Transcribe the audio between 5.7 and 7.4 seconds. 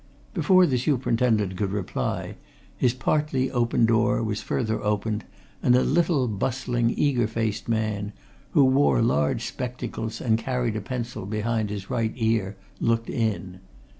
a little, bustling, eager